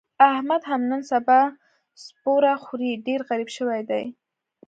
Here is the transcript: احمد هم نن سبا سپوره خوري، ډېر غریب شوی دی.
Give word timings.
احمد 0.31 0.61
هم 0.69 0.81
نن 0.91 1.01
سبا 1.11 1.39
سپوره 2.03 2.53
خوري، 2.63 2.91
ډېر 3.07 3.19
غریب 3.29 3.49
شوی 3.57 3.81
دی. 3.89 4.03